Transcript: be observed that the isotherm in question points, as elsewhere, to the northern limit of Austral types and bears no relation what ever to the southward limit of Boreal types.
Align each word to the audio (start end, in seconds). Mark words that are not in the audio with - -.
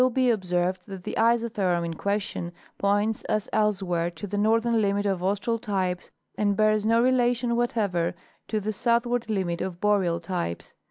be 0.15 0.31
observed 0.31 0.81
that 0.87 1.03
the 1.03 1.13
isotherm 1.15 1.85
in 1.85 1.93
question 1.93 2.51
points, 2.79 3.21
as 3.25 3.47
elsewhere, 3.53 4.09
to 4.09 4.25
the 4.25 4.35
northern 4.35 4.81
limit 4.81 5.05
of 5.05 5.21
Austral 5.21 5.59
types 5.59 6.09
and 6.39 6.57
bears 6.57 6.87
no 6.87 6.99
relation 7.03 7.55
what 7.55 7.77
ever 7.77 8.15
to 8.47 8.59
the 8.59 8.73
southward 8.73 9.29
limit 9.29 9.61
of 9.61 9.79
Boreal 9.79 10.19
types. 10.19 10.73